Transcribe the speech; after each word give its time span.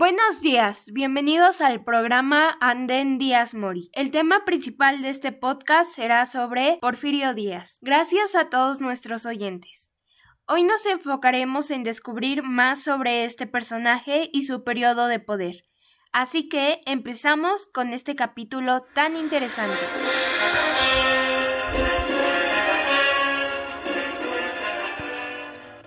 Buenos 0.00 0.40
días, 0.40 0.86
bienvenidos 0.94 1.60
al 1.60 1.84
programa 1.84 2.56
Anden 2.62 3.18
Díaz 3.18 3.52
Mori. 3.52 3.90
El 3.92 4.10
tema 4.10 4.46
principal 4.46 5.02
de 5.02 5.10
este 5.10 5.30
podcast 5.30 5.94
será 5.94 6.24
sobre 6.24 6.78
Porfirio 6.80 7.34
Díaz. 7.34 7.76
Gracias 7.82 8.34
a 8.34 8.46
todos 8.46 8.80
nuestros 8.80 9.26
oyentes. 9.26 9.94
Hoy 10.46 10.62
nos 10.62 10.86
enfocaremos 10.86 11.70
en 11.70 11.82
descubrir 11.82 12.42
más 12.42 12.82
sobre 12.82 13.26
este 13.26 13.46
personaje 13.46 14.30
y 14.32 14.46
su 14.46 14.64
periodo 14.64 15.06
de 15.06 15.20
poder. 15.20 15.56
Así 16.12 16.48
que 16.48 16.80
empezamos 16.86 17.66
con 17.66 17.92
este 17.92 18.16
capítulo 18.16 18.80
tan 18.94 19.16
interesante. 19.16 19.76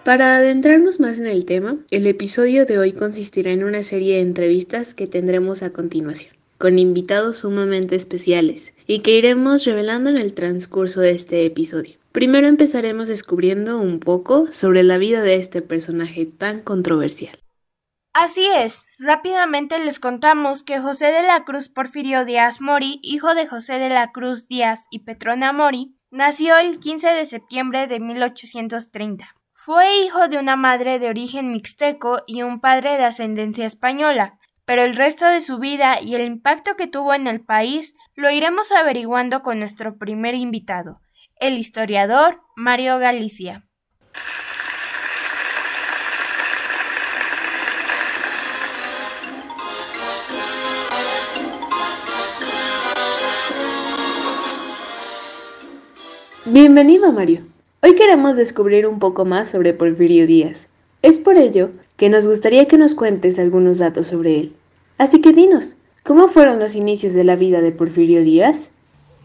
Para 0.04 0.36
adentrarnos 0.36 1.00
más 1.00 1.18
en 1.18 1.28
el 1.28 1.46
tema, 1.46 1.78
el 1.90 2.06
episodio 2.08 2.66
de 2.66 2.78
hoy 2.78 2.92
consistirá 2.92 3.52
en 3.52 3.64
una 3.64 3.84
serie 3.84 4.16
de 4.16 4.22
entrevistas 4.22 4.94
que 4.96 5.08
tendremos 5.08 5.64
a 5.64 5.72
continuación, 5.72 6.36
con 6.58 6.78
invitados 6.78 7.38
sumamente 7.38 7.96
especiales 7.96 8.74
y 8.86 9.00
que 9.00 9.18
iremos 9.18 9.64
revelando 9.64 10.10
en 10.10 10.18
el 10.18 10.34
transcurso 10.34 11.00
de 11.00 11.12
este 11.12 11.46
episodio. 11.46 11.96
Primero 12.12 12.48
empezaremos 12.48 13.08
descubriendo 13.08 13.80
un 13.80 14.02
poco 14.02 14.52
sobre 14.52 14.84
la 14.84 14.98
vida 14.98 15.22
de 15.22 15.36
este 15.36 15.62
personaje 15.62 16.26
tan 16.26 16.60
controversial. 16.60 17.40
Así 18.14 18.46
es, 18.46 18.86
rápidamente 19.00 19.80
les 19.80 20.02
contamos 20.02 20.64
que 20.64 20.82
José 20.82 21.14
de 21.14 21.24
la 21.24 21.46
Cruz 21.46 21.70
Porfirio 21.70 22.26
Díaz 22.26 22.60
Mori, 22.60 23.00
hijo 23.04 23.34
de 23.36 23.48
José 23.48 23.80
de 23.80 23.88
la 23.88 24.12
Cruz 24.12 24.50
Díaz 24.50 24.86
y 24.92 25.00
Petrona 25.00 25.54
Mori, 25.54 25.96
nació 26.12 26.58
el 26.58 26.80
15 26.80 27.08
de 27.08 27.26
septiembre 27.26 27.88
de 27.88 28.02
1830. 28.02 29.34
Fue 29.66 30.00
hijo 30.00 30.28
de 30.28 30.38
una 30.38 30.58
madre 30.58 31.00
de 31.00 31.08
origen 31.08 31.54
mixteco 31.54 32.18
y 32.28 32.42
un 32.42 32.60
padre 32.60 32.98
de 32.98 33.06
ascendencia 33.06 33.66
española, 33.66 34.38
pero 34.66 34.82
el 34.82 34.94
resto 34.94 35.26
de 35.26 35.40
su 35.40 35.58
vida 35.58 36.02
y 36.02 36.16
el 36.16 36.26
impacto 36.26 36.76
que 36.76 36.86
tuvo 36.86 37.14
en 37.14 37.28
el 37.28 37.40
país 37.40 37.94
lo 38.14 38.30
iremos 38.30 38.74
averiguando 38.74 39.42
con 39.42 39.60
nuestro 39.60 39.98
primer 39.98 40.36
invitado, 40.36 41.00
el 41.40 41.58
historiador 41.58 42.42
Mario 42.58 43.00
Galicia. 43.00 43.66
Bienvenido, 56.44 57.14
Mario. 57.14 57.53
Hoy 57.86 57.96
queremos 57.96 58.38
descubrir 58.38 58.88
un 58.88 58.98
poco 58.98 59.26
más 59.26 59.52
sobre 59.52 59.74
Porfirio 59.74 60.26
Díaz. 60.26 60.70
Es 61.02 61.18
por 61.18 61.36
ello 61.36 61.72
que 61.98 62.08
nos 62.08 62.26
gustaría 62.26 62.66
que 62.66 62.78
nos 62.78 62.96
cuentes 62.96 63.38
algunos 63.40 63.80
datos 63.80 64.08
sobre 64.08 64.40
él. 64.40 64.54
Así 64.98 65.20
que 65.20 65.34
dinos, 65.34 65.76
¿cómo 66.02 66.30
fueron 66.30 66.60
los 66.60 66.76
inicios 66.76 67.14
de 67.14 67.26
la 67.26 67.36
vida 67.36 67.60
de 67.60 67.74
Porfirio 67.74 68.24
Díaz? 68.24 68.72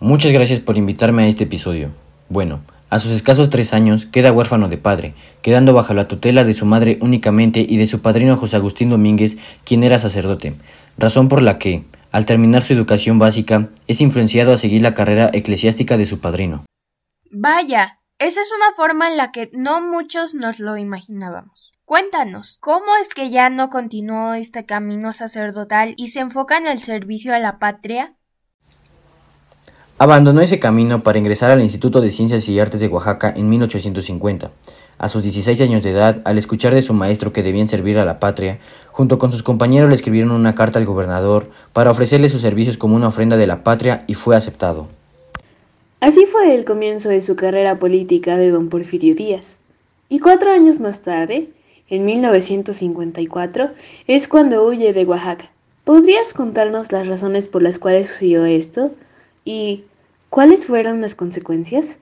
Muchas 0.00 0.32
gracias 0.32 0.58
por 0.58 0.76
invitarme 0.76 1.22
a 1.22 1.28
este 1.28 1.44
episodio. 1.44 1.92
Bueno, 2.28 2.62
a 2.90 2.98
sus 2.98 3.12
escasos 3.12 3.48
tres 3.48 3.72
años 3.72 4.06
queda 4.06 4.32
huérfano 4.32 4.68
de 4.68 4.76
padre, 4.76 5.14
quedando 5.40 5.72
bajo 5.72 5.94
la 5.94 6.08
tutela 6.08 6.42
de 6.42 6.54
su 6.54 6.66
madre 6.66 6.98
únicamente 7.00 7.60
y 7.60 7.76
de 7.76 7.86
su 7.86 8.00
padrino 8.00 8.36
José 8.38 8.56
Agustín 8.56 8.90
Domínguez, 8.90 9.36
quien 9.62 9.84
era 9.84 10.00
sacerdote, 10.00 10.54
razón 10.96 11.28
por 11.28 11.42
la 11.42 11.60
que, 11.60 11.84
al 12.10 12.24
terminar 12.24 12.64
su 12.64 12.72
educación 12.72 13.20
básica, 13.20 13.68
es 13.86 14.00
influenciado 14.00 14.52
a 14.52 14.58
seguir 14.58 14.82
la 14.82 14.94
carrera 14.94 15.30
eclesiástica 15.32 15.96
de 15.96 16.06
su 16.06 16.18
padrino. 16.18 16.64
Vaya, 17.30 17.97
esa 18.19 18.41
es 18.41 18.48
una 18.50 18.74
forma 18.74 19.08
en 19.08 19.16
la 19.16 19.30
que 19.30 19.48
no 19.52 19.80
muchos 19.80 20.34
nos 20.34 20.58
lo 20.58 20.77
imaginábamos. 20.77 21.72
Cuéntanos, 21.84 22.58
¿cómo 22.60 22.86
es 23.00 23.14
que 23.14 23.30
ya 23.30 23.48
no 23.48 23.70
continuó 23.70 24.34
este 24.34 24.66
camino 24.66 25.12
sacerdotal 25.12 25.94
y 25.97 26.09
se 26.09 26.20
enfoca 26.20 26.59
en 26.59 26.66
el 26.66 26.81
servicio 26.81 27.32
a 27.34 27.38
la 27.38 27.59
patria? 27.59 28.15
Abandonó 29.98 30.41
ese 30.41 30.59
camino 30.59 31.03
para 31.03 31.19
ingresar 31.19 31.50
al 31.50 31.62
Instituto 31.62 32.00
de 32.00 32.10
Ciencias 32.10 32.48
y 32.48 32.59
Artes 32.59 32.81
de 32.81 32.88
Oaxaca 32.88 33.32
en 33.37 33.48
1850. 33.48 34.50
A 34.98 35.09
sus 35.09 35.22
16 35.22 35.60
años 35.60 35.84
de 35.84 35.91
edad, 35.91 36.21
al 36.25 36.38
escuchar 36.38 36.75
de 36.75 36.82
su 36.82 36.92
maestro 36.94 37.32
que 37.32 37.44
debían 37.44 37.69
servir 37.69 37.98
a 38.00 38.04
la 38.04 38.19
patria, 38.19 38.59
junto 38.91 39.19
con 39.19 39.31
sus 39.31 39.44
compañeros 39.44 39.88
le 39.88 39.94
escribieron 39.94 40.32
una 40.32 40.56
carta 40.56 40.81
al 40.81 40.87
gobernador 40.87 41.50
para 41.72 41.92
ofrecerle 41.92 42.28
sus 42.28 42.42
servicios 42.42 42.76
como 42.76 42.97
una 42.97 43.09
ofrenda 43.09 43.37
de 43.37 43.47
la 43.47 43.62
patria 43.62 44.04
y 44.09 44.15
fue 44.15 44.37
aceptado. 44.37 44.88
Así 46.00 46.26
fue 46.26 46.54
el 46.54 46.64
comienzo 46.64 47.09
de 47.09 47.20
su 47.22 47.34
carrera 47.34 47.81
política 47.81 48.36
de 48.36 48.50
don 48.50 48.69
Porfirio 48.69 49.16
Díaz. 49.16 49.59
Y 50.09 50.20
cuatro 50.20 50.53
años 50.53 50.78
más 50.78 51.03
tarde, 51.03 51.48
en 51.88 52.04
1954, 52.04 53.70
es 54.06 54.28
cuando 54.28 54.64
huye 54.64 54.92
de 54.92 55.04
Oaxaca. 55.04 55.50
¿Podrías 55.82 56.34
contarnos 56.34 56.92
las 56.92 57.09
razones 57.09 57.48
por 57.48 57.62
las 57.62 57.81
cuales 57.81 58.09
sucedió 58.09 58.44
esto? 58.44 58.92
¿Y 59.44 59.84
cuáles 60.31 60.66
fueron 60.66 61.00
las 61.00 61.16
consecuencias? 61.16 61.98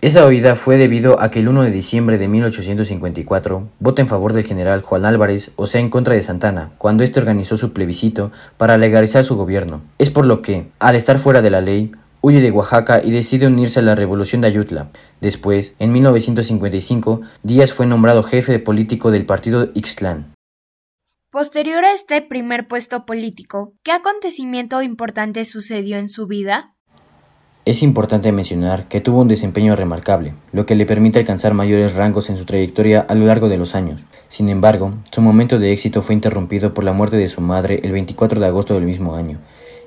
Esa 0.00 0.26
huida 0.26 0.56
fue 0.56 0.76
debido 0.76 1.20
a 1.20 1.30
que 1.30 1.38
el 1.38 1.48
1 1.48 1.62
de 1.62 1.70
diciembre 1.70 2.18
de 2.18 2.28
1854 2.28 3.68
vota 3.78 4.02
en 4.02 4.08
favor 4.08 4.32
del 4.32 4.44
general 4.44 4.82
Juan 4.82 5.04
Álvarez, 5.04 5.52
o 5.56 5.66
sea, 5.66 5.80
en 5.80 5.88
contra 5.88 6.14
de 6.14 6.22
Santana, 6.22 6.72
cuando 6.78 7.04
éste 7.04 7.20
organizó 7.20 7.56
su 7.56 7.72
plebiscito 7.72 8.32
para 8.56 8.76
legalizar 8.76 9.22
su 9.24 9.36
gobierno. 9.36 9.82
Es 9.98 10.10
por 10.10 10.26
lo 10.26 10.42
que, 10.42 10.66
al 10.78 10.96
estar 10.96 11.18
fuera 11.18 11.40
de 11.40 11.50
la 11.50 11.62
ley, 11.62 11.92
huye 12.24 12.40
de 12.40 12.50
Oaxaca 12.50 13.02
y 13.04 13.10
decide 13.10 13.46
unirse 13.46 13.80
a 13.80 13.82
la 13.82 13.94
revolución 13.94 14.40
de 14.40 14.48
Ayutla. 14.48 14.90
Después, 15.20 15.74
en 15.78 15.92
1955, 15.92 17.20
Díaz 17.42 17.74
fue 17.74 17.84
nombrado 17.84 18.22
jefe 18.22 18.58
político 18.58 19.10
del 19.10 19.26
partido 19.26 19.68
Ixtlán. 19.74 20.32
Posterior 21.30 21.84
a 21.84 21.92
este 21.92 22.22
primer 22.22 22.66
puesto 22.66 23.04
político, 23.04 23.74
¿qué 23.82 23.92
acontecimiento 23.92 24.80
importante 24.80 25.44
sucedió 25.44 25.98
en 25.98 26.08
su 26.08 26.26
vida? 26.26 26.74
Es 27.66 27.82
importante 27.82 28.32
mencionar 28.32 28.88
que 28.88 29.02
tuvo 29.02 29.20
un 29.20 29.28
desempeño 29.28 29.76
remarcable, 29.76 30.34
lo 30.52 30.64
que 30.64 30.76
le 30.76 30.86
permite 30.86 31.18
alcanzar 31.18 31.52
mayores 31.52 31.94
rangos 31.94 32.30
en 32.30 32.38
su 32.38 32.46
trayectoria 32.46 33.00
a 33.00 33.14
lo 33.14 33.26
largo 33.26 33.50
de 33.50 33.58
los 33.58 33.74
años. 33.74 34.02
Sin 34.28 34.48
embargo, 34.48 34.94
su 35.10 35.20
momento 35.20 35.58
de 35.58 35.72
éxito 35.72 36.00
fue 36.00 36.14
interrumpido 36.14 36.72
por 36.72 36.84
la 36.84 36.92
muerte 36.92 37.16
de 37.16 37.28
su 37.28 37.42
madre 37.42 37.80
el 37.82 37.92
24 37.92 38.40
de 38.40 38.46
agosto 38.46 38.74
del 38.74 38.84
mismo 38.84 39.14
año, 39.14 39.40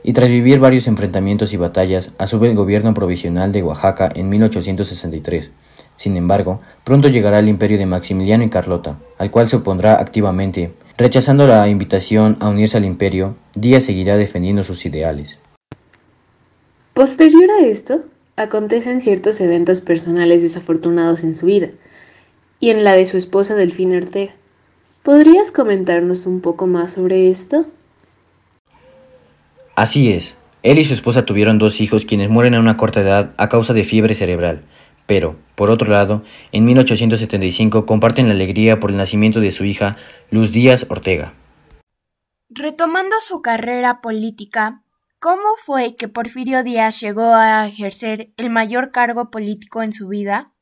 y 0.07 0.13
tras 0.13 0.29
vivir 0.29 0.61
varios 0.61 0.87
enfrentamientos 0.87 1.51
y 1.51 1.57
batallas, 1.57 2.11
asume 2.17 2.47
el 2.47 2.55
gobierno 2.55 2.93
provisional 2.93 3.51
de 3.51 3.61
Oaxaca 3.61 4.09
en 4.15 4.29
1863. 4.29 5.51
Sin 5.97 6.15
embargo, 6.15 6.61
pronto 6.85 7.09
llegará 7.09 7.39
el 7.39 7.49
imperio 7.49 7.77
de 7.77 7.87
Maximiliano 7.87 8.45
y 8.45 8.49
Carlota, 8.49 8.99
al 9.17 9.31
cual 9.31 9.49
se 9.49 9.57
opondrá 9.57 9.99
activamente. 9.99 10.71
Rechazando 10.97 11.45
la 11.45 11.67
invitación 11.67 12.37
a 12.39 12.47
unirse 12.47 12.77
al 12.77 12.85
imperio, 12.85 13.35
Díaz 13.53 13.83
seguirá 13.83 14.15
defendiendo 14.15 14.63
sus 14.63 14.85
ideales. 14.85 15.39
Posterior 16.93 17.51
a 17.59 17.65
esto, 17.65 18.05
acontecen 18.37 19.01
ciertos 19.01 19.41
eventos 19.41 19.81
personales 19.81 20.41
desafortunados 20.41 21.25
en 21.25 21.35
su 21.35 21.47
vida, 21.47 21.71
y 22.61 22.69
en 22.69 22.85
la 22.85 22.93
de 22.93 23.05
su 23.05 23.17
esposa 23.17 23.55
Delfina 23.55 23.97
Ortega. 23.97 24.31
¿Podrías 25.03 25.51
comentarnos 25.51 26.25
un 26.27 26.39
poco 26.39 26.65
más 26.65 26.93
sobre 26.93 27.29
esto? 27.29 27.65
Así 29.77 30.11
es, 30.11 30.33
él 30.63 30.79
y 30.79 30.85
su 30.85 30.95
esposa 30.95 31.23
tuvieron 31.23 31.59
dos 31.59 31.81
hijos 31.81 32.03
quienes 32.03 32.31
mueren 32.31 32.55
a 32.55 32.59
una 32.59 32.77
corta 32.77 33.01
edad 33.01 33.35
a 33.37 33.47
causa 33.47 33.75
de 33.75 33.83
fiebre 33.83 34.15
cerebral, 34.15 34.63
pero, 35.05 35.35
por 35.53 35.69
otro 35.69 35.91
lado, 35.91 36.23
en 36.51 36.65
1875 36.65 37.85
comparten 37.85 38.27
la 38.27 38.33
alegría 38.33 38.79
por 38.79 38.89
el 38.89 38.97
nacimiento 38.97 39.39
de 39.39 39.51
su 39.51 39.65
hija 39.65 39.95
Luz 40.31 40.51
Díaz 40.51 40.87
Ortega. 40.89 41.35
Retomando 42.49 43.17
su 43.21 43.43
carrera 43.43 44.01
política, 44.01 44.81
¿cómo 45.19 45.55
fue 45.63 45.95
que 45.95 46.07
Porfirio 46.07 46.63
Díaz 46.63 46.99
llegó 46.99 47.35
a 47.35 47.67
ejercer 47.67 48.31
el 48.37 48.49
mayor 48.49 48.89
cargo 48.89 49.29
político 49.29 49.83
en 49.83 49.93
su 49.93 50.07
vida? 50.07 50.53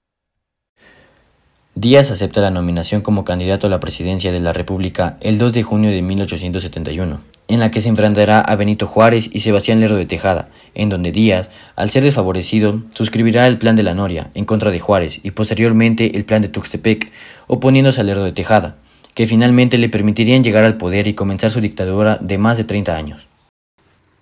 Díaz 1.78 2.10
acepta 2.10 2.40
la 2.40 2.52
nominación 2.52 3.02
como 3.02 3.26
candidato 3.26 3.68
a 3.68 3.70
la 3.70 3.82
presidencia 3.82 4.32
de 4.32 4.40
la 4.40 4.54
República 4.54 5.18
el 5.20 5.38
2 5.38 5.52
de 5.52 5.64
junio 5.64 5.92
de 5.92 6.02
1871 6.02 7.20
en 7.50 7.60
la 7.60 7.70
que 7.70 7.82
se 7.82 7.90
enfrentará 7.90 8.40
a 8.40 8.56
Benito 8.56 8.88
Juárez 8.88 9.30
y 9.32 9.42
Sebastián 9.42 9.82
Lerdo 9.82 9.98
de 9.98 10.06
Tejada, 10.06 10.48
en 10.74 10.88
donde 10.88 11.12
Díaz, 11.12 11.52
al 11.76 11.90
ser 11.90 12.04
desfavorecido, 12.04 12.82
suscribirá 12.94 13.46
el 13.46 13.58
plan 13.58 13.76
de 13.76 13.84
la 13.84 13.94
Noria 13.94 14.32
en 14.36 14.46
contra 14.46 14.72
de 14.72 14.80
Juárez 14.80 15.20
y 15.22 15.32
posteriormente 15.32 16.16
el 16.16 16.24
plan 16.24 16.42
de 16.42 16.48
Tuxtepec, 16.48 17.12
oponiéndose 17.48 18.00
a 18.02 18.04
Lerdo 18.06 18.24
de 18.24 18.32
Tejada, 18.32 18.78
que 19.14 19.28
finalmente 19.28 19.78
le 19.78 19.90
permitirían 19.90 20.44
llegar 20.44 20.64
al 20.64 20.78
poder 20.78 21.08
y 21.08 21.14
comenzar 21.14 21.52
su 21.52 21.62
dictadura 21.62 22.18
de 22.22 22.38
más 22.38 22.58
de 22.58 22.64
30 22.64 22.96
años. 22.96 23.28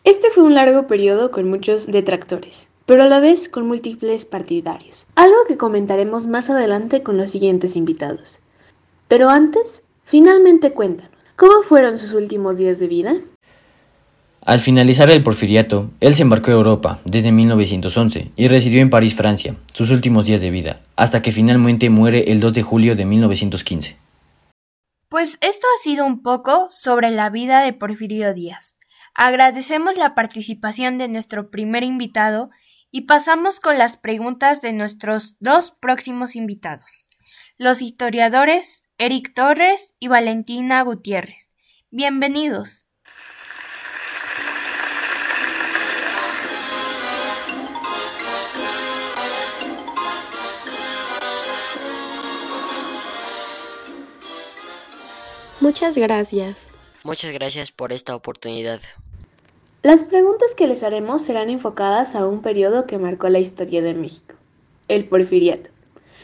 Este 0.03 0.29
fue 0.31 0.44
un 0.44 0.55
largo 0.55 0.88
periodo 0.88 1.31
con 1.31 1.50
muchos 1.50 1.85
detractores, 1.85 2.67
pero 2.85 3.03
a 3.03 3.07
la 3.07 3.19
vez 3.19 3.50
con 3.50 3.68
múltiples 3.68 4.25
partidarios, 4.25 5.07
algo 5.15 5.38
que 5.47 5.57
comentaremos 5.57 6.27
más 6.27 6.50
adelante 6.50 7.03
con 7.03 7.18
los 7.18 7.31
siguientes 7.31 7.75
invitados. 7.75 8.39
Pero 9.07 9.30
antes, 9.30 9.83
finalmente 10.03 10.74
cuentan. 10.74 11.09
¿Cómo 11.35 11.62
fueron 11.63 11.97
sus 11.97 12.13
últimos 12.13 12.57
días 12.57 12.80
de 12.80 12.88
vida? 12.88 13.15
Al 14.45 14.59
finalizar 14.59 15.09
el 15.09 15.24
porfiriato, 15.24 15.89
él 16.01 16.15
se 16.15 16.21
embarcó 16.24 16.51
a 16.51 16.56
Europa 16.56 17.00
desde 17.06 17.31
1911 17.31 18.31
y 18.35 18.47
residió 18.50 18.81
en 18.81 18.89
París, 18.89 19.15
Francia, 19.15 19.56
sus 19.71 19.89
últimos 19.89 20.25
días 20.25 20.41
de 20.41 20.51
vida, 20.51 20.81
hasta 20.97 21.21
que 21.21 21.31
finalmente 21.31 21.89
muere 21.89 22.31
el 22.31 22.41
2 22.41 22.53
de 22.53 22.62
julio 22.62 22.95
de 22.97 23.06
1915. 23.06 23.97
Pues 25.07 25.38
esto 25.41 25.68
ha 25.68 25.81
sido 25.81 26.06
un 26.06 26.21
poco 26.21 26.68
sobre 26.71 27.12
la 27.12 27.29
vida 27.29 27.62
de 27.62 27.71
Porfirio 27.71 28.33
Díaz. 28.33 28.75
Agradecemos 29.15 29.95
la 29.95 30.13
participación 30.13 30.97
de 30.97 31.07
nuestro 31.07 31.50
primer 31.50 31.83
invitado 31.83 32.50
y 32.95 33.01
pasamos 33.01 33.60
con 33.60 33.80
las 33.80 33.98
preguntas 33.98 34.62
de 34.62 34.72
nuestros 34.72 35.36
dos 35.40 35.72
próximos 35.72 36.36
invitados, 36.36 37.10
los 37.57 37.81
historiadores 37.81 38.88
Eric 39.00 39.34
Torres 39.34 39.95
y 40.00 40.10
Valentina 40.10 40.80
Gutiérrez. 40.84 41.50
Bienvenidos. 41.90 42.88
Muchas 55.60 55.98
gracias. 55.98 56.69
Muchas 57.04 57.31
gracias 57.31 57.72
por 57.72 57.92
esta 57.92 58.16
oportunidad. 58.16 58.81
Las 59.83 60.06
preguntas 60.06 60.56
que 60.56 60.65
les 60.65 60.81
haremos 60.81 61.24
serán 61.24 61.50
enfocadas 61.50 62.15
a 62.15 62.25
un 62.25 62.41
periodo 62.41 62.88
que 62.88 62.97
marcó 62.97 63.27
la 63.27 63.39
historia 63.39 63.81
de 63.81 63.94
México, 63.94 64.35
el 64.88 65.09
porfiriato. 65.09 65.71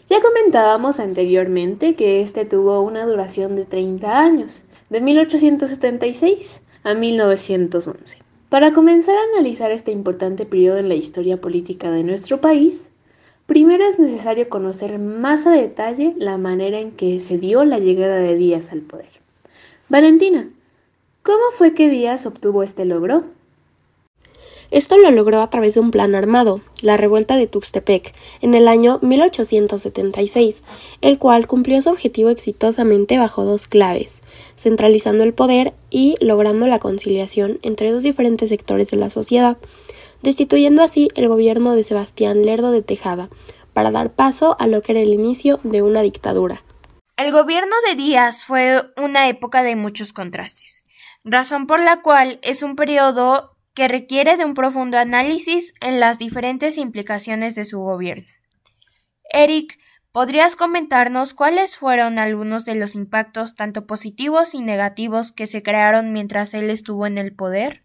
Ya 0.08 0.22
comentábamos 0.22 1.02
anteriormente 1.02 1.94
que 1.96 2.22
este 2.22 2.46
tuvo 2.46 2.80
una 2.80 3.06
duración 3.06 3.58
de 3.58 3.66
30 3.66 4.18
años, 4.18 4.64
de 4.90 5.02
1876 5.02 6.62
a 6.84 6.94
1911. 6.94 8.20
Para 8.48 8.72
comenzar 8.72 9.16
a 9.18 9.24
analizar 9.34 9.72
este 9.72 9.92
importante 9.92 10.46
periodo 10.46 10.78
en 10.78 10.88
la 10.88 10.96
historia 10.96 11.42
política 11.42 11.92
de 11.92 12.06
nuestro 12.06 12.40
país, 12.40 12.92
primero 13.46 13.84
es 13.84 14.00
necesario 14.00 14.48
conocer 14.48 15.00
más 15.00 15.46
a 15.46 15.52
detalle 15.52 16.16
la 16.18 16.38
manera 16.38 16.80
en 16.80 16.92
que 16.92 17.20
se 17.20 17.38
dio 17.38 17.66
la 17.66 17.80
llegada 17.80 18.20
de 18.20 18.38
Díaz 18.38 18.72
al 18.72 18.80
poder. 18.80 19.20
Valentina, 19.90 20.50
¿cómo 21.24 21.44
fue 21.52 21.74
que 21.74 21.90
Díaz 21.90 22.26
obtuvo 22.26 22.64
este 22.64 22.86
logro? 22.86 23.26
Esto 24.72 24.98
lo 24.98 25.10
logró 25.10 25.42
a 25.42 25.50
través 25.50 25.74
de 25.74 25.80
un 25.80 25.90
plan 25.90 26.14
armado, 26.14 26.62
la 26.82 26.96
revuelta 26.96 27.38
de 27.38 27.48
Tuxtepec, 27.48 28.14
en 28.42 28.54
el 28.54 28.68
año 28.68 29.00
1876, 29.02 30.64
el 31.02 31.18
cual 31.18 31.48
cumplió 31.48 31.82
su 31.82 31.90
objetivo 31.90 32.30
exitosamente 32.30 33.18
bajo 33.18 33.46
dos 33.46 33.68
claves, 33.68 34.22
centralizando 34.56 35.24
el 35.24 35.34
poder 35.34 35.74
y 35.90 36.16
logrando 36.22 36.68
la 36.68 36.78
conciliación 36.78 37.58
entre 37.64 37.92
dos 37.92 38.04
diferentes 38.04 38.50
sectores 38.50 38.92
de 38.92 38.98
la 38.98 39.10
sociedad, 39.10 39.58
destituyendo 40.22 40.84
así 40.84 41.08
el 41.16 41.28
gobierno 41.28 41.76
de 41.76 41.84
Sebastián 41.84 42.44
Lerdo 42.44 42.72
de 42.72 42.84
Tejada, 42.84 43.30
para 43.74 43.90
dar 43.90 44.12
paso 44.12 44.56
a 44.60 44.68
lo 44.68 44.84
que 44.84 44.92
era 44.92 45.02
el 45.02 45.14
inicio 45.14 45.60
de 45.64 45.82
una 45.82 46.04
dictadura. 46.04 46.64
El 47.18 47.32
gobierno 47.32 47.76
de 47.88 47.96
Díaz 47.96 48.44
fue 48.44 48.82
una 48.98 49.30
época 49.30 49.64
de 49.64 49.76
muchos 49.76 50.14
contrastes, 50.14 50.84
razón 51.24 51.66
por 51.66 51.80
la 51.80 52.02
cual 52.02 52.40
es 52.44 52.62
un 52.62 52.76
periodo 52.76 53.49
que 53.80 53.88
requiere 53.88 54.36
de 54.36 54.44
un 54.44 54.56
profundo 54.56 54.98
análisis 54.98 55.74
en 55.80 56.02
las 56.02 56.20
diferentes 56.20 56.78
implicaciones 56.78 57.56
de 57.56 57.64
su 57.64 57.80
gobierno. 57.80 58.28
Eric, 59.32 59.80
¿podrías 60.12 60.58
comentarnos 60.58 61.34
cuáles 61.34 61.78
fueron 61.78 62.20
algunos 62.20 62.66
de 62.66 62.76
los 62.76 62.94
impactos 62.94 63.56
tanto 63.56 63.88
positivos 63.88 64.54
y 64.54 64.60
negativos 64.60 65.32
que 65.32 65.48
se 65.48 65.64
crearon 65.64 66.12
mientras 66.12 66.54
él 66.54 66.70
estuvo 66.70 67.08
en 67.08 67.18
el 67.18 67.34
poder? 67.34 67.80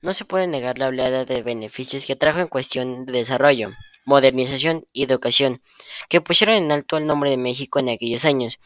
No 0.00 0.12
se 0.12 0.24
puede 0.24 0.48
negar 0.48 0.80
la 0.80 0.88
oleada 0.88 1.24
de 1.24 1.42
beneficios 1.42 2.04
que 2.04 2.16
trajo 2.16 2.40
en 2.40 2.48
cuestión 2.48 3.06
de 3.06 3.12
desarrollo, 3.12 3.70
modernización 4.04 4.88
y 4.92 5.04
educación, 5.04 5.62
que 6.08 6.20
pusieron 6.20 6.56
en 6.56 6.72
alto 6.72 6.96
el 6.96 7.06
nombre 7.06 7.30
de 7.30 7.36
México 7.36 7.78
en 7.78 7.90
aquellos 7.90 8.24
años. 8.24 8.58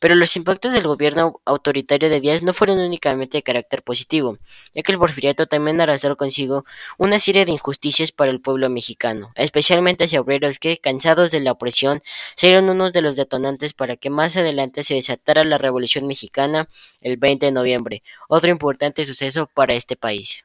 Pero 0.00 0.14
los 0.14 0.36
impactos 0.36 0.72
del 0.72 0.86
gobierno 0.86 1.40
autoritario 1.44 2.08
de 2.08 2.20
Díaz 2.20 2.42
no 2.42 2.52
fueron 2.52 2.78
únicamente 2.78 3.38
de 3.38 3.42
carácter 3.42 3.82
positivo, 3.82 4.38
ya 4.74 4.82
que 4.82 4.92
el 4.92 4.98
porfiriato 4.98 5.46
también 5.46 5.80
arrastró 5.80 6.16
consigo 6.16 6.64
una 6.98 7.18
serie 7.18 7.44
de 7.44 7.52
injusticias 7.52 8.12
para 8.12 8.30
el 8.30 8.40
pueblo 8.40 8.68
mexicano, 8.70 9.32
especialmente 9.34 10.04
hacia 10.04 10.20
obreros 10.20 10.58
que, 10.58 10.78
cansados 10.78 11.30
de 11.30 11.40
la 11.40 11.52
opresión, 11.52 12.02
serían 12.36 12.68
unos 12.68 12.92
de 12.92 13.02
los 13.02 13.16
detonantes 13.16 13.72
para 13.72 13.96
que 13.96 14.10
más 14.10 14.36
adelante 14.36 14.84
se 14.84 14.94
desatara 14.94 15.44
la 15.44 15.58
Revolución 15.58 16.06
Mexicana 16.06 16.68
el 17.00 17.16
20 17.16 17.46
de 17.46 17.52
noviembre, 17.52 18.02
otro 18.28 18.50
importante 18.50 19.06
suceso 19.06 19.46
para 19.52 19.74
este 19.74 19.96
país. 19.96 20.44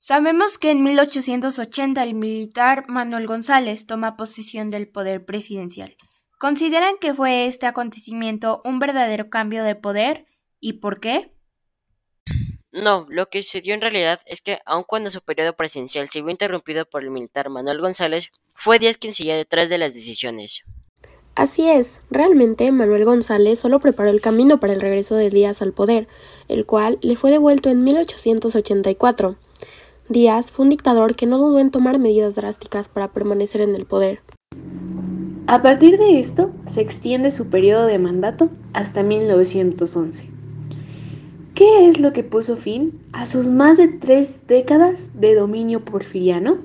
Sabemos 0.00 0.58
que 0.58 0.70
en 0.70 0.84
1880 0.84 2.02
el 2.04 2.14
militar 2.14 2.84
Manuel 2.88 3.26
González 3.26 3.86
toma 3.86 4.16
posesión 4.16 4.70
del 4.70 4.86
poder 4.86 5.24
presidencial. 5.24 5.96
¿Consideran 6.38 6.94
que 7.00 7.14
fue 7.14 7.46
este 7.46 7.66
acontecimiento 7.66 8.62
un 8.64 8.78
verdadero 8.78 9.28
cambio 9.28 9.64
de 9.64 9.74
poder? 9.74 10.24
¿Y 10.60 10.74
por 10.74 11.00
qué? 11.00 11.32
No, 12.70 13.06
lo 13.08 13.28
que 13.28 13.42
sucedió 13.42 13.74
en 13.74 13.80
realidad 13.80 14.20
es 14.24 14.40
que, 14.40 14.60
aun 14.64 14.84
cuando 14.84 15.10
su 15.10 15.20
periodo 15.20 15.56
presidencial 15.56 16.08
se 16.08 16.22
vio 16.22 16.30
interrumpido 16.30 16.88
por 16.88 17.02
el 17.02 17.10
militar 17.10 17.50
Manuel 17.50 17.80
González, 17.80 18.30
fue 18.54 18.78
Díaz 18.78 18.98
quien 18.98 19.12
seguía 19.12 19.36
detrás 19.36 19.68
de 19.68 19.78
las 19.78 19.94
decisiones. 19.94 20.64
Así 21.34 21.68
es, 21.68 22.02
realmente 22.08 22.70
Manuel 22.70 23.04
González 23.04 23.58
solo 23.58 23.80
preparó 23.80 24.10
el 24.10 24.20
camino 24.20 24.60
para 24.60 24.74
el 24.74 24.80
regreso 24.80 25.16
de 25.16 25.30
Díaz 25.30 25.60
al 25.60 25.72
poder, 25.72 26.06
el 26.46 26.66
cual 26.66 26.98
le 27.00 27.16
fue 27.16 27.32
devuelto 27.32 27.68
en 27.68 27.82
1884. 27.82 29.36
Díaz 30.08 30.52
fue 30.52 30.62
un 30.62 30.70
dictador 30.70 31.16
que 31.16 31.26
no 31.26 31.38
dudó 31.38 31.58
en 31.58 31.72
tomar 31.72 31.98
medidas 31.98 32.36
drásticas 32.36 32.88
para 32.88 33.12
permanecer 33.12 33.60
en 33.60 33.74
el 33.74 33.86
poder. 33.86 34.22
A 35.50 35.62
partir 35.62 35.96
de 35.96 36.20
esto, 36.20 36.50
se 36.66 36.82
extiende 36.82 37.30
su 37.30 37.46
periodo 37.46 37.86
de 37.86 37.98
mandato 37.98 38.50
hasta 38.74 39.02
1911. 39.02 40.28
¿Qué 41.54 41.88
es 41.88 42.00
lo 42.00 42.12
que 42.12 42.22
puso 42.22 42.54
fin 42.54 43.00
a 43.14 43.26
sus 43.26 43.48
más 43.48 43.78
de 43.78 43.88
tres 43.88 44.46
décadas 44.46 45.08
de 45.14 45.34
dominio 45.34 45.82
porfiriano? 45.86 46.58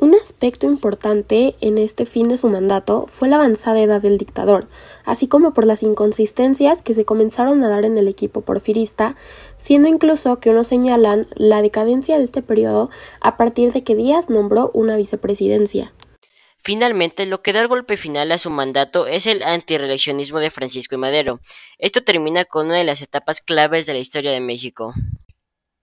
Un 0.00 0.14
aspecto 0.14 0.66
importante 0.66 1.54
en 1.60 1.76
este 1.76 2.06
fin 2.06 2.30
de 2.30 2.38
su 2.38 2.48
mandato 2.48 3.04
fue 3.08 3.28
la 3.28 3.36
avanzada 3.36 3.78
edad 3.78 4.00
del 4.00 4.16
dictador, 4.16 4.66
así 5.04 5.28
como 5.28 5.52
por 5.52 5.66
las 5.66 5.82
inconsistencias 5.82 6.80
que 6.80 6.94
se 6.94 7.04
comenzaron 7.04 7.62
a 7.62 7.68
dar 7.68 7.84
en 7.84 7.98
el 7.98 8.08
equipo 8.08 8.40
porfirista, 8.40 9.16
siendo 9.58 9.86
incluso 9.86 10.40
que 10.40 10.48
unos 10.48 10.68
señalan 10.68 11.26
la 11.34 11.60
decadencia 11.60 12.16
de 12.16 12.24
este 12.24 12.40
periodo 12.40 12.88
a 13.20 13.36
partir 13.36 13.74
de 13.74 13.84
que 13.84 13.96
Díaz 13.96 14.30
nombró 14.30 14.70
una 14.72 14.96
vicepresidencia. 14.96 15.92
Finalmente, 16.62 17.24
lo 17.24 17.40
que 17.40 17.54
da 17.54 17.62
el 17.62 17.68
golpe 17.68 17.96
final 17.96 18.30
a 18.32 18.38
su 18.38 18.50
mandato 18.50 19.06
es 19.06 19.26
el 19.26 19.42
antireeleccionismo 19.42 20.40
de 20.40 20.50
Francisco 20.50 20.94
y 20.94 20.98
Madero. 20.98 21.40
Esto 21.78 22.04
termina 22.04 22.44
con 22.44 22.66
una 22.66 22.76
de 22.76 22.84
las 22.84 23.00
etapas 23.00 23.40
claves 23.40 23.86
de 23.86 23.94
la 23.94 23.98
historia 23.98 24.30
de 24.30 24.40
México. 24.40 24.92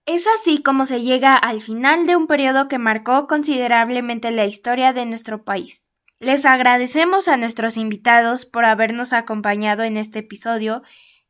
Es 0.06 0.26
así 0.26 0.62
como 0.62 0.86
se 0.86 1.02
llega 1.02 1.36
al 1.36 1.60
final 1.60 2.06
de 2.06 2.14
un 2.14 2.28
periodo 2.28 2.68
que 2.68 2.78
marcó 2.78 3.26
considerablemente 3.26 4.30
la 4.30 4.46
historia 4.46 4.92
de 4.92 5.04
nuestro 5.04 5.44
país. 5.44 5.84
Les 6.20 6.44
agradecemos 6.46 7.26
a 7.28 7.36
nuestros 7.36 7.76
invitados 7.76 8.46
por 8.46 8.64
habernos 8.64 9.12
acompañado 9.12 9.82
en 9.82 9.96
este 9.96 10.20
episodio 10.20 10.82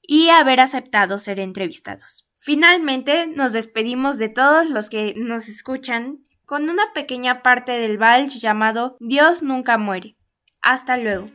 y 0.02 0.28
haber 0.28 0.61
aceptado 0.61 1.19
ser 1.19 1.40
entrevistados. 1.40 2.26
Finalmente, 2.37 3.26
nos 3.26 3.52
despedimos 3.52 4.19
de 4.19 4.28
todos 4.28 4.71
los 4.71 4.90
que 4.90 5.14
nos 5.17 5.49
escuchan 5.49 6.21
con 6.49 6.71
una 6.71 6.95
pequeña 6.95 7.43
parte 7.43 7.73
del 7.73 7.99
vals 7.99 8.40
llamado 8.40 8.97
Dios 9.00 9.43
nunca 9.43 9.76
muere. 9.76 10.17
Hasta 10.62 10.97
luego. 10.97 11.28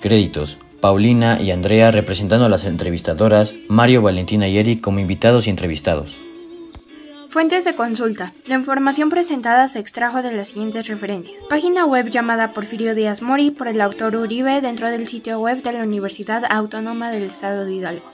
Créditos. 0.00 0.58
Paulina 0.80 1.40
y 1.40 1.52
Andrea 1.52 1.92
representando 1.92 2.46
a 2.46 2.48
las 2.48 2.64
entrevistadoras, 2.64 3.54
Mario, 3.68 4.02
Valentina 4.02 4.48
y 4.48 4.58
Eric 4.58 4.80
como 4.80 4.98
invitados 4.98 5.46
y 5.46 5.50
entrevistados. 5.50 6.18
Fuentes 7.30 7.64
de 7.66 7.74
consulta. 7.74 8.32
La 8.46 8.54
información 8.54 9.10
presentada 9.10 9.68
se 9.68 9.80
extrajo 9.80 10.22
de 10.22 10.32
las 10.32 10.48
siguientes 10.48 10.88
referencias. 10.88 11.44
Página 11.50 11.84
web 11.84 12.08
llamada 12.08 12.54
Porfirio 12.54 12.94
Díaz 12.94 13.20
Mori 13.20 13.50
por 13.50 13.68
el 13.68 13.82
autor 13.82 14.16
Uribe 14.16 14.62
dentro 14.62 14.90
del 14.90 15.06
sitio 15.06 15.38
web 15.38 15.62
de 15.62 15.74
la 15.74 15.82
Universidad 15.82 16.44
Autónoma 16.48 17.10
del 17.10 17.24
Estado 17.24 17.66
de 17.66 17.74
Hidalgo. 17.74 18.10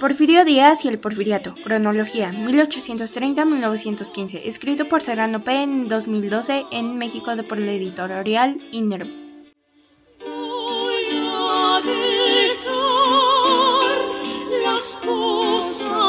Porfirio 0.00 0.44
Díaz 0.44 0.84
y 0.84 0.88
el 0.88 0.98
Porfiriato. 0.98 1.54
Cronología 1.62 2.32
1830-1915. 2.32 4.40
Escrito 4.44 4.88
por 4.88 5.00
Serrano 5.00 5.44
P. 5.44 5.62
en 5.62 5.88
2012 5.88 6.64
en 6.72 6.98
México 6.98 7.30
por 7.48 7.60
la 7.60 7.70
editorial 7.70 8.58
INERM. 8.72 9.26
las 14.64 14.98
cosas 15.02 16.05